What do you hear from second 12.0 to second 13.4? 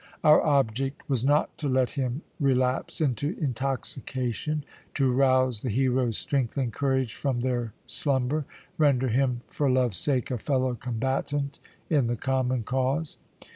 the common cause.